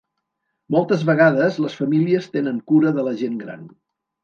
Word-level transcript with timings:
Moltes 0.75 1.03
vegades, 1.09 1.59
les 1.67 1.77
famílies 1.83 2.31
tenen 2.39 2.59
cura 2.73 2.97
de 2.99 3.07
la 3.11 3.17
gent 3.23 3.39
gran. 3.45 3.71